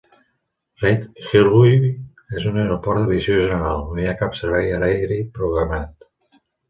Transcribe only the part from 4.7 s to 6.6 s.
aeri programat.